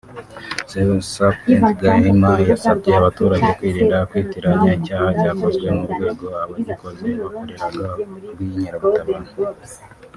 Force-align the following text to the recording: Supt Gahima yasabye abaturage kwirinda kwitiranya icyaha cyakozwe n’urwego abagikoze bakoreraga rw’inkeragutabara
Supt 1.11 1.43
Gahima 1.83 2.31
yasabye 2.49 2.91
abaturage 2.99 3.47
kwirinda 3.57 3.97
kwitiranya 4.09 4.69
icyaha 4.79 5.09
cyakozwe 5.19 5.67
n’urwego 5.75 6.25
abagikoze 6.43 7.05
bakoreraga 7.21 7.87
rw’inkeragutabara 8.31 9.31